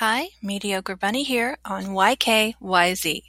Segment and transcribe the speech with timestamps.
[0.00, 3.20] Hi, Mediocre Bunny here on YKYZ.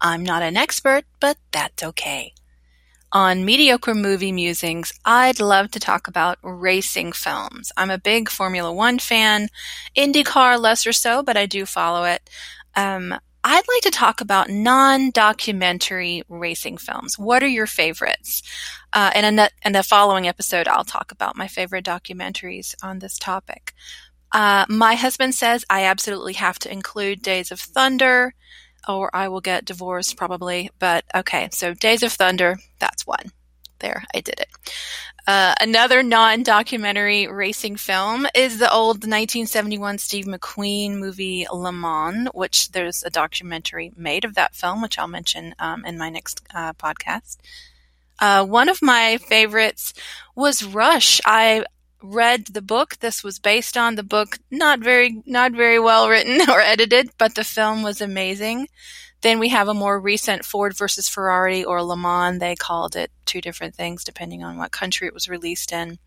[0.00, 2.32] I'm not an expert, but that's okay.
[3.10, 7.72] On Mediocre Movie Musings, I'd love to talk about racing films.
[7.76, 9.48] I'm a big Formula One fan,
[9.96, 12.30] IndyCar less or so, but I do follow it.
[12.76, 13.12] Um,
[13.42, 17.18] I'd like to talk about non-documentary racing films.
[17.18, 18.44] What are your favorites?
[18.92, 23.00] Uh, and in the, in the following episode, I'll talk about my favorite documentaries on
[23.00, 23.74] this topic.
[24.32, 28.34] Uh, my husband says I absolutely have to include Days of Thunder,
[28.88, 30.70] or I will get divorced probably.
[30.78, 33.32] But okay, so Days of Thunder, that's one.
[33.78, 34.48] There, I did it.
[35.26, 42.70] Uh, another non-documentary racing film is the old 1971 Steve McQueen movie Le Mans, which
[42.72, 46.72] there's a documentary made of that film, which I'll mention um, in my next uh,
[46.72, 47.36] podcast.
[48.18, 49.94] Uh, one of my favorites
[50.34, 51.20] was Rush.
[51.24, 51.64] I
[52.02, 52.98] read the book.
[52.98, 57.34] This was based on the book not very not very well written or edited but
[57.34, 58.68] the film was amazing.
[59.22, 62.40] Then we have a more recent ford versus ferrari or le mans.
[62.40, 65.98] They called it two different things depending on what country it was released in.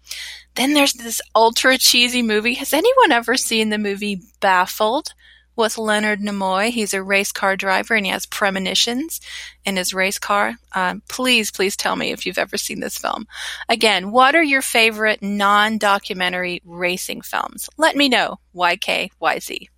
[0.56, 2.56] Then there's this ultra cheesy movie.
[2.56, 5.14] Has anyone ever seen the movie baffled
[5.56, 6.70] with Leonard Nimoy.
[6.70, 9.22] He's a race car driver and he has premonitions
[9.66, 10.56] in his race car.
[10.74, 13.28] Um, please, please tell me if you've ever seen this film.
[13.70, 17.70] Again, what are your favorite non-documentary racing films?
[17.78, 18.40] Let me know.
[18.56, 19.70] YKYZ.